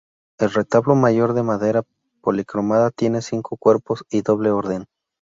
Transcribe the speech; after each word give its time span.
El 0.39 0.49
retablo 0.51 0.95
mayor 0.95 1.33
de 1.33 1.43
madera 1.43 1.83
policromada, 2.21 2.89
tiene 2.89 3.21
cinco 3.21 3.55
cuerpos 3.55 4.03
y 4.09 4.23
doble 4.23 4.49
orden. 4.49 4.87